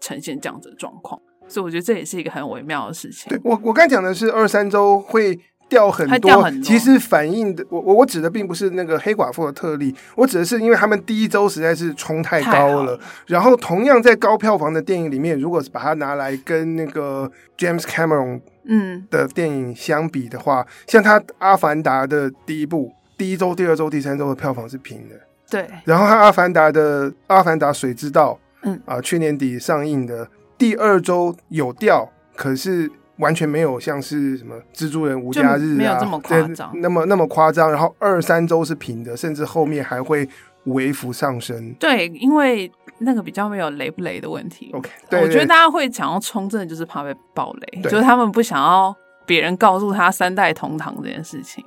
[0.00, 3.28] 呈现这样子的状况，所以我觉得这也是一个很微妙的事情。
[3.28, 5.36] 对，我我刚才讲的是二三周会。
[5.70, 12.98] 掉很多，掉很多，其实反映的我我我指的并不是那个黑寡妇的特例，我指的是因为他们第一周实在是冲太高了，
[13.28, 25.14] 然后同样在高票房的电影里面，如果是把它拿来跟那个 James Cameron 嗯的电影相比的话，嗯、像他《阿凡达》的第一部，第一周、第二周、第三周的票房是平的，
[25.50, 32.90] 对，然后他《阿凡达》的《阿凡达水之道》嗯啊、呃，去年底上映的第二周有掉，可是。
[33.20, 37.70] 完全没有像是什么蜘蛛人无家日啊，没有这么夸张，那么那么夸张。
[37.70, 40.26] 然后二三周是平的，甚至后面还会
[40.64, 41.74] 微幅上升。
[41.78, 44.70] 对，因为那个比较没有雷不雷的问题。
[44.72, 48.94] OK，对，我觉得大家会想要冲，真的就是怕被爆雷，就是他们不想要
[49.26, 51.64] 别人告诉他三代同堂这件事情，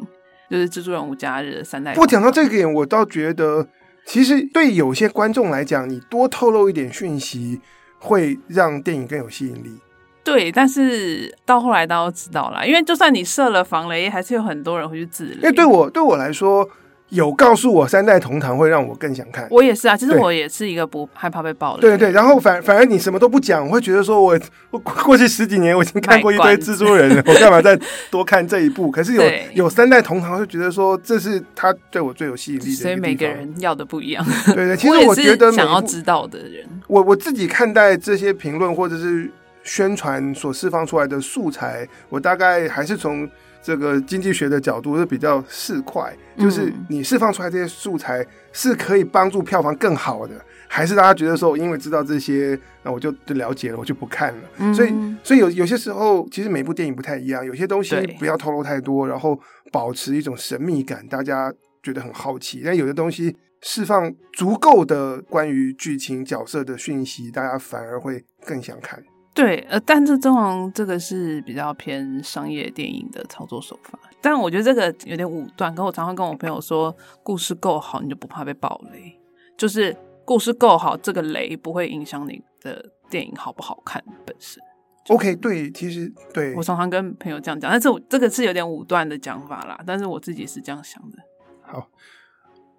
[0.49, 1.93] 就是蜘蛛人无家日的三代。
[1.93, 3.67] 不过讲到这个点，我倒觉得
[4.05, 7.59] 其实对有些观众来讲，你多透露一点讯息，
[7.99, 9.79] 会让电影更有吸引力。
[10.23, 15.35] 对，但是到后来大家都知道了，因为就算你设了防雷，还是有很多人会去自雷。
[15.35, 16.69] 因为对我对我来说。
[17.13, 19.95] 有告诉我三代同堂会让我更想看，我也是啊。
[19.95, 21.81] 其实我也是一个不害怕被爆雷。
[21.81, 24.37] 对对，然后反反而你什么都不讲，我会觉得说我
[24.71, 28.89] 我过去十几年我已经看过一堆蜘蛛人了，我干嘛再多看这一部？
[28.89, 29.23] 可是有
[29.53, 32.75] 有三代同堂，就觉得说这是他对我最有吸引力的。
[32.75, 34.25] 所以每个人要的不一样。
[34.47, 39.29] 对对，其实我觉得想要知道的人，我我自己看待这些评论或者是
[39.63, 43.29] 宣传所释放出来的素材，我大概还是从。
[43.63, 50.35] 这个经济学的角度是比较市侩，就是你释放出来这些素材是可以帮助票房更好的，
[50.67, 54.41] 还是大家觉得说，因为知道这些，那我就就了解了，我就不看了。
[54.57, 59.39] 嗯、所以，所以有有些时候，其实每部电影不太一样，有些东西不要透露太多，然后
[59.71, 62.61] 保持一种神秘感，大家觉得很好奇。
[62.65, 69.01] 但有的东西释放足够的关于剧情角色的讯息，大家反而会更想看。
[69.33, 75.73] 对，呃，但是中王这个是比较偏商业电影的操作手法，但我觉得这个有点武断。
[75.73, 79.19] 可我常常跟我朋友说，故事够好，你就不怕被爆雷。
[79.57, 84.61] 就是故事够好，这个雷不会影响你的电影好不好看本身。
[85.09, 89.79] OK，对，其实对，我常常跟朋友这样讲，但是我这个是有点武断的讲法啦。
[89.85, 91.17] 但是我自己是这样想的。
[91.61, 91.89] 好，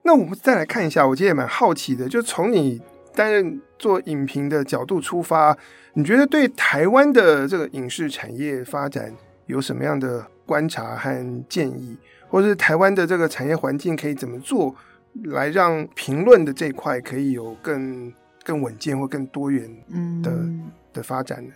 [0.02, 2.80] 那我们再来看一下，我其实也蛮好奇的，就从你
[3.14, 5.56] 担任做影评的角度出发。
[5.94, 9.14] 你觉得对台湾的这个影视产业发展
[9.46, 11.96] 有什么样的观察和建议，
[12.28, 14.74] 或者是台湾的这个产业环境可以怎么做，
[15.24, 19.68] 来让评论的这块可以有更更稳健或更多元
[20.22, 21.52] 的、嗯、的发展呢？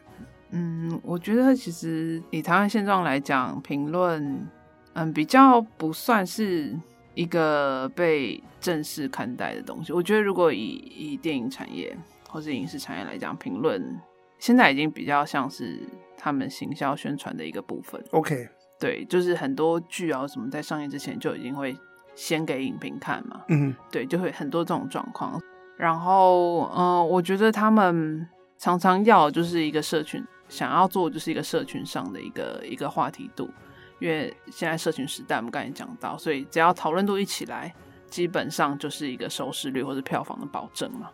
[0.50, 4.46] 嗯，我觉得其实以台湾现状来讲，评论
[4.94, 6.74] 嗯比较不算是
[7.14, 9.92] 一个被正式看待的东西。
[9.92, 10.66] 我觉得如果以
[10.96, 11.96] 以电影产业
[12.28, 13.98] 或是影视产业来讲，评论。
[14.40, 15.80] 现在已经比较像是
[16.16, 18.00] 他们行销宣传的一个部分。
[18.12, 21.76] OK，对，就是很多剧啊什么在上映之前就已经会
[22.14, 23.42] 先给影评看嘛。
[23.48, 25.42] 嗯，对，就会很多这种状况。
[25.76, 28.24] 然后，嗯、呃，我觉得他们
[28.56, 33.50] 常常要就是一个社群，想要做就是一个社群上的一个一个话题度，
[33.98, 37.74] 因为现在社群时代我们刚才讲到，所以只要讨论度一起来，
[38.10, 41.10] 基本上就是一个收视率或者票房的保证嘛。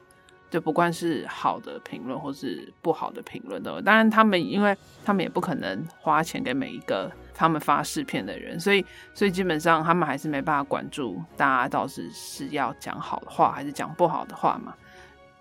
[0.51, 14.73] 就不管是好的评论或是不好的评论都，当然他们因为他们也不可能花钱给每一个他们发试片的人，所以所以基本上他们还是没办法管住大家到底是要讲好的话还是讲不好的话嘛。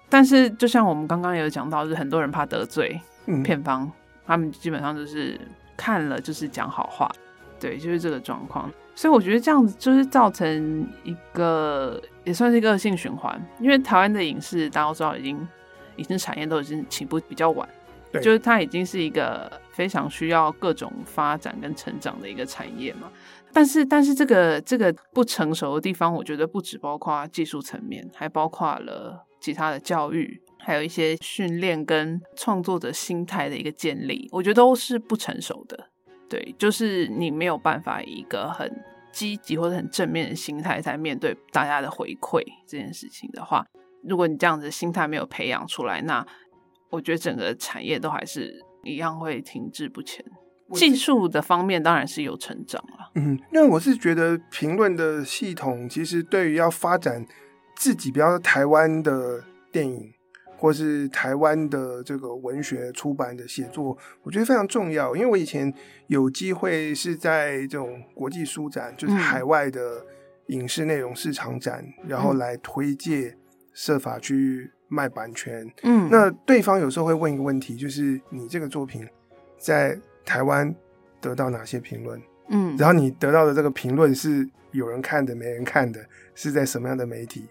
[0.10, 3.00] 但是就像我们刚刚有讲到，就是很多人怕得罪
[3.44, 3.92] 片方，
[4.26, 5.40] 他们基本上就是
[5.78, 7.12] 看了就是讲好话，
[7.64, 8.70] 对，就是这个状况。
[8.94, 15.48] 所以我觉得这样子就是造成一个也算是一个恶性循环，因为台湾的影视大家都知道已经
[15.96, 17.68] 影视产业都已经起步比较晚，
[18.12, 23.10] 对，就是它已经是一个非常需要各种发展跟成长的一个产业嘛。
[23.54, 35.90] 但是但是这个这个不成熟的地方，我觉得不只包括技术层面，还包括了其他的教育，还有一些训练跟创作者心态的一个建立，我觉得都是不成熟的。
[36.34, 38.68] 对，就是你没有办法以一个很
[39.12, 43.64] 积极或者很正面的心态在面对大家的回馈这件事情的话，
[44.04, 46.26] 如果你这样子的心态没有培养出来，那
[46.90, 50.26] 我觉得整个产业都还是一样会停滞不前。
[50.72, 57.24] 技术的方面当然是有成长了，嗯，因为我是觉得评论的系统其实对于要发展
[57.76, 60.12] 自己比较台湾的电影。
[60.64, 65.14] 或是台湾的这个文学出版的写作，我觉得非常重要。
[65.14, 65.72] 因为我以前
[66.08, 70.06] 有机会是在这种国际书展，就是海外的
[70.48, 73.36] 影视内容市场展，嗯、然后来推介，
[73.74, 75.70] 设法去卖版权。
[75.84, 79.06] 嗯，那对方有时候会问一个问题，就是你这个作品
[79.58, 80.74] 在台湾
[81.20, 82.22] 得到哪些评论？
[82.48, 86.00] 嗯，然后你得到的这个评论是有人看的，没人看的，
[86.34, 87.50] 是在什么样的媒体？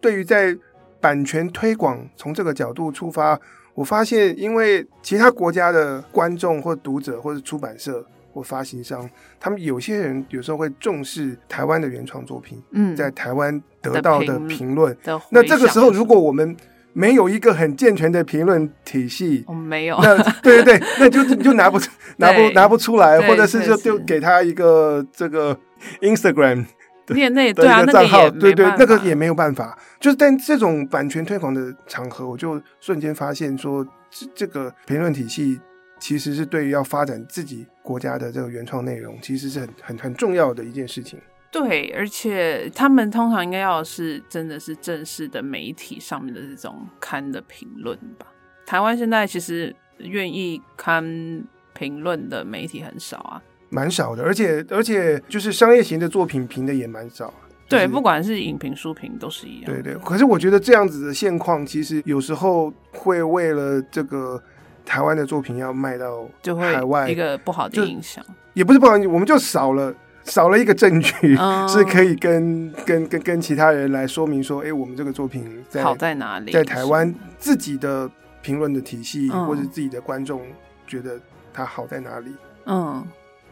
[0.00, 0.56] 对于在
[1.04, 3.38] 版权推广，从这个角度出发，
[3.74, 9.06] 我发现，因为其他国家的观众或读者，或者出版社或发行商，
[9.38, 14.96] 他们有些人有时候会重视台湾的原创作品，嗯，在台湾得到的评论。
[15.28, 16.56] 那这个时候，如果我们
[16.94, 21.78] 没有一个很健全的评论体系，我们没有，那对对对，那就就拿不
[22.16, 25.54] 拿不拿不出来，或者是就就给他一个这个
[26.00, 26.64] Instagram。
[27.06, 29.78] 对那对啊，那个账号，对对，那个也没有办法。
[30.00, 35.60] 就是但这种版权推广的场合，我就瞬间发现说，这这个评论体系
[35.98, 41.20] 其实是对于要发展自己国家的这个原创内容，其实是很很很重要的一件事情。
[41.50, 48.26] 对，而且他们通常应该要的是真的是正式的媒体上面的这种刊的评论吧。
[48.66, 53.42] 台湾现在其实愿意刊评论的媒体很少啊，
[53.74, 57.34] 蛮少的，而且而且就是商业型的作品评的也蛮少。
[57.68, 59.64] 对，不管是影评、书评都是一样。
[59.64, 64.40] 对对，可是我觉得这样子的现况，其实有时候会为了这个
[64.84, 68.24] 台湾的作品要卖到海外，一个不好的影响。
[68.52, 76.52] 也不是不好，我们就少了少了一个证据，嗯、是可以跟跟跟跟其他人来说明说，哎，我们这个作品在好在哪里？
[76.52, 78.08] 在台湾自己的
[78.40, 80.42] 评论的体系，嗯、或者自己的观众
[80.86, 81.18] 觉得
[81.52, 82.30] 它好在哪里？
[82.66, 83.04] 嗯。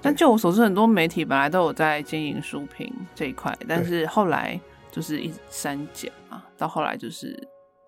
[0.02, 7.34] 但就我所知，很多媒体本来都有在经营书评这一块，但是后来就是一删减嘛，到后来就是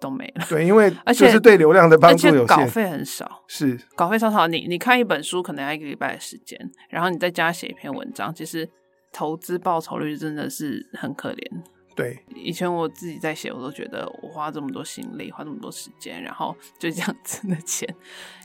[0.00, 0.46] 都没了。
[0.48, 4.46] 对， 因为而且是对流量的帮助有限，稿费很少，是稿费少少。
[4.46, 6.58] 你你看一本书可能要一个礼拜的时间，
[6.88, 8.68] 然后你再加写一篇文章，其实
[9.12, 11.62] 投资报酬率真的是很可怜。
[11.94, 17.88] 对，以前我自己在写，我都觉得我花这么多心力，花这么多时间，然后 就这样子的钱，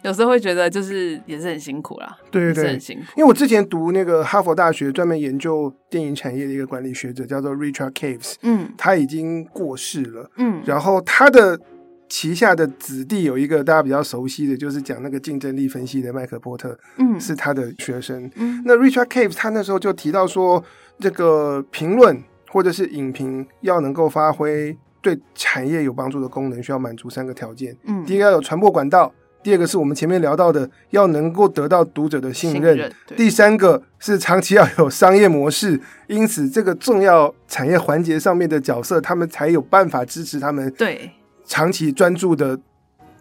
[0.04, 2.16] 有时候会觉得就是也是很辛苦啦。
[2.30, 3.04] 对对对，很辛苦。
[3.18, 11.60] 因为我之前读那个哈佛大学专门研究电影产业的一个管理学者，叫做 Richard Caves，嗯，他已经过世了，嗯，然后他的
[12.08, 18.30] 旗下的子弟有一个大家比较熟悉的，就是讲那个竞争力分析的麦克波特，嗯，是他的学生。
[18.36, 20.64] 嗯，那 Richard Caves 他那时候就提到说，
[21.00, 22.22] 这个评论。
[22.50, 27.76] 或者是影评要能够发挥对产业有帮助的功能，需要满足三个条件。
[27.86, 35.80] 嗯，第一个要有传播管道，第二个是我们前面聊到的，要能够得到读者的信任，信任，第三个是长期要有商业模式。
[36.08, 41.10] 因此，这个重要产业环节上面的角色，他们才有办法支持他们对
[41.46, 42.60] 长期专注的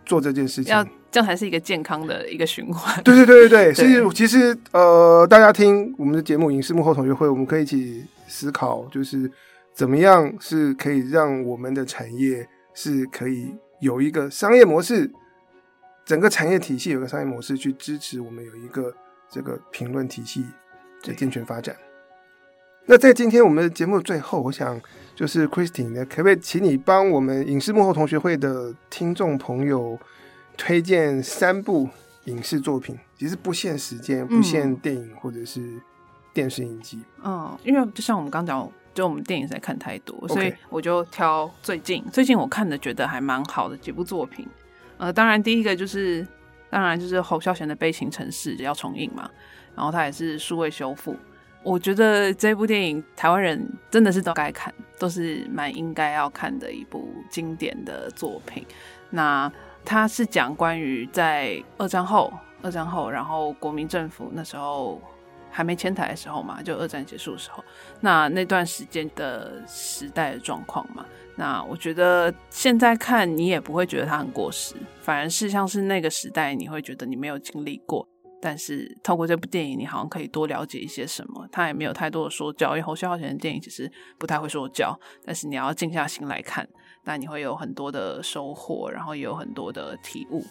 [0.05, 0.73] 做这件事情。
[0.73, 3.01] 要这样才是一个健康的一个循环。
[3.05, 8.05] 对对对对 对，所以其实呃，大家听我们的节目《影视幕后同学会》，我们可以一起。
[8.29, 9.31] 思考就是
[9.73, 15.11] 怎么样是可以让我们的产业是可以有一个商业模式，
[16.05, 18.95] 整个产业体系有个商业模式去支持我们有一个
[19.31, 20.45] 这个评论体系
[21.03, 21.75] 的健全发展。
[22.87, 24.81] 那在今天我们的节目的最后，我想
[25.15, 29.99] 就是 Christine 呢，可不可以请你帮我们影视幕后同学会的听众朋友
[30.57, 31.89] 推荐三部
[32.25, 32.99] 影视作品？
[33.17, 35.81] 其实不限时间，不限电影或者是。
[36.39, 44.47] 电视影集，嗯，因为就像我们刚讲，就我们电影实在看太多所以我就挑最近最近我看的觉得还蛮好的几部作品。
[44.99, 46.25] 呃，当然第一个就是，
[46.71, 49.29] 当然就是侯孝贤的《悲情城市》要重映嘛，
[49.75, 51.17] 然后它也是数位修复。
[51.65, 58.65] 我觉得这部电影台湾人真的是都该看，都是蛮应该要看的一部经典的作品。
[59.11, 59.51] 那
[59.85, 62.33] 它是讲关于在二战后，
[62.63, 65.03] 二战后，然后国民政府那时候。
[65.51, 67.65] 还没迁台的时候嘛，就二战结束的时候，
[68.01, 71.05] 那那段时间的时代的状况嘛，
[71.37, 78.09] 那我觉得现在看你也不会觉得它很过时，反而是像是那个时代，你会觉得你没有经历过，
[78.41, 81.47] 但是透过这部电影，你好像可以多了解一些什么。
[81.51, 86.69] 它也没有太多的说教，因为侯孝贤的电影其实不太会说教，但是你要静下心来看，
[87.05, 90.45] 那你会有很多的收获，然后也有很多的体悟。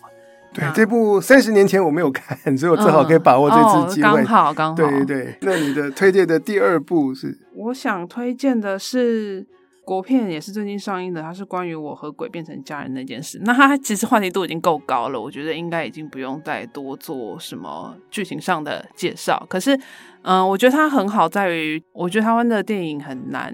[0.54, 3.56] 对，这部三十年前我没有看， 所以我正好可以把握这
[3.88, 4.24] 次机会。
[4.24, 4.76] 刚好刚好。
[4.76, 7.38] 对对对，那你的推荐的第二部是？
[7.56, 9.46] 我想推荐的是
[9.86, 13.40] 国片，也是最近上映的，它是关于我和鬼变成家人那件事。
[13.44, 19.46] 那它其实话题度已经够高了，我觉得应该已经不用再多做什么剧情上的介绍。
[19.50, 19.80] 可是，
[20.24, 23.54] 嗯，我觉得它很好在于，我觉得台湾的电影很难，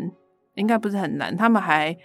[0.56, 1.96] 应该不是很难，他们还。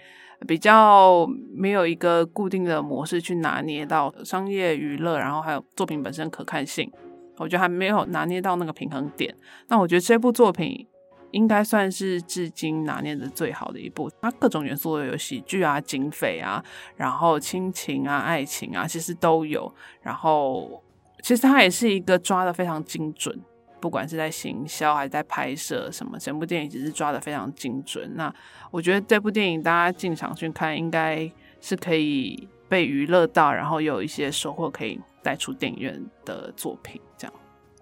[0.47, 6.91] 比较没有一个固定的模式去拿捏到商业娱乐，然后还有作品本身可看性，
[7.37, 9.35] 我觉得还没有拿捏到那个平衡点。
[9.67, 10.87] 那我觉得这部作品
[11.31, 16.63] 应该算是至今拿捏的最好的一部，它各种元素都有，喜剧啊、警匪啊，
[16.95, 19.71] 然后亲情啊、爱情啊，其实都有。
[20.01, 20.81] 然后
[21.21, 23.39] 其实它也是一个抓的非常精准。
[23.79, 28.11] 不管是在行销还是在拍摄什么，整部电影其实抓得非常精准。
[28.15, 28.33] 那
[28.71, 31.29] 我觉得这部电影大家进场去看，应该
[31.61, 37.01] 是可以被娱乐到，然后有一些收获可以带出电影院的作品。
[37.17, 37.33] 这样，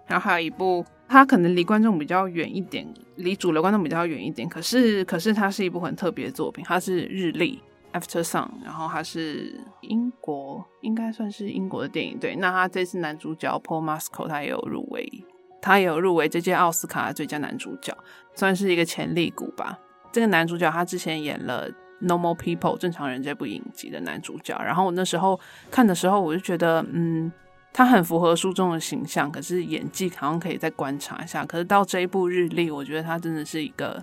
[0.06, 2.86] 然后还有一部，它可能离观众比较远一点，
[3.16, 4.48] 离主流观众比较远一点。
[4.48, 7.60] 可是，可是它是一部很特别的作品，它是日历
[7.92, 12.18] After Sun，然后它是英国，应该算是英国的电影。
[12.18, 15.24] 对，那它这次男主角 Paul Mescal 他也有入围。
[15.60, 17.96] 他有入围这届奥斯卡最佳男主角，
[18.34, 19.78] 算是一个潜力股吧。
[20.10, 25.38] 这个男主角他之前演了《Normal People》正常人这部影集的男主角，然后我那时候
[25.70, 27.30] 看的时候，我就觉得，嗯，
[27.72, 31.44] 他很符合书中的形象，可是演技好像可以再观察一下。
[31.44, 34.02] 可是到这一部日历，我觉得他真的是一个，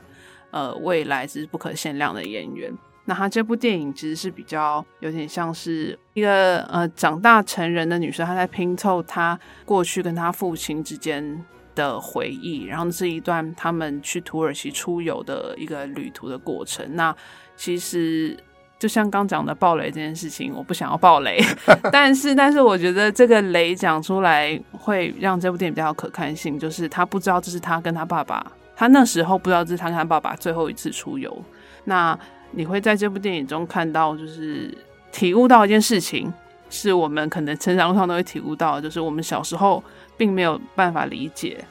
[0.52, 2.72] 呃未来是不可限量的演员。
[3.06, 11.46] 那他这部电影其实是比较有点像是一个呃长大成人的女生，她在拼凑她过去跟她父亲之间
[11.76, 16.84] 的回忆，然后是一段他们去土耳其出游的一个旅途的过程。
[16.96, 17.16] 那
[17.56, 18.36] 其实
[18.80, 21.40] 就像刚讲的暴雷这件事情，我不想要暴雷，
[21.92, 31.40] 但是但是我觉得这个雷讲出来会让这部电影比较有可看性，就是他不知道这是他跟他爸爸，他那时候不知道这是他跟他爸爸最后一次出游。
[31.86, 32.18] 那
[32.56, 34.76] 你会在这部电影中看到，就是
[35.12, 36.34] 体悟到一件事情，
[36.70, 39.84] 是我们可能成长路上都会体悟到，就是我们小时候
[40.18, 41.64] 并没有办法理解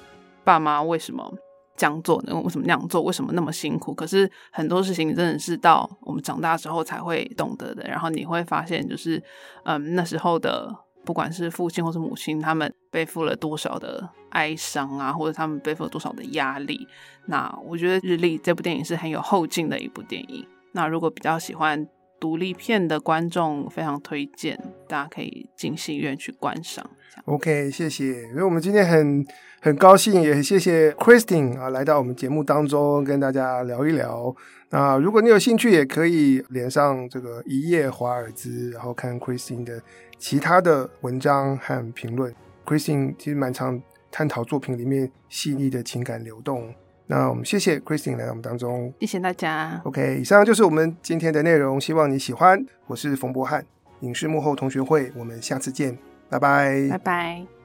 [0.45, 1.33] 爸妈为什么
[1.77, 2.35] 这样做呢？
[2.39, 3.03] 为什么那样做？
[3.03, 3.95] 为什么那么辛苦？
[3.95, 7.83] 可是很多事情真的是到我们长大之后才会懂得的。
[7.89, 9.23] 然后你会发现，就是
[9.65, 10.71] 嗯，那时候的
[11.05, 16.87] 不管是父亲或是母亲，他们背负了多少的哀伤啊，或者他们背负了多少的压力。
[17.27, 20.47] 那我觉得《日历》这部电影是很有后劲的一部电影。
[20.75, 21.89] 那如果比较喜欢
[22.21, 24.59] 独立片的观众，非常推荐
[24.89, 26.89] 大家可以进戏院去观赏。
[27.27, 28.23] OK，谢谢。
[28.31, 29.25] 因为我们今天很
[29.61, 34.35] 很高兴，也谢谢 Christine 啊来到我们节目当中跟大家聊一聊。
[34.71, 39.81] 那如果你有兴趣，也可以连上这个一夜华尔兹，然后看 Christine 的
[40.19, 42.35] 其他的文章和评论。
[42.67, 46.75] Christine 其实蛮常探讨作品里面细腻的情感流动。
[47.07, 49.81] 那我们谢谢 Christine 来到我们当中，谢谢大家。
[49.85, 52.65] OK，以上就是我们今天的内容，希望你喜欢。
[52.87, 53.65] 我是冯博翰，
[54.01, 55.97] 影视幕后同学会，我们下次见，
[56.31, 57.64] 拜拜，拜拜。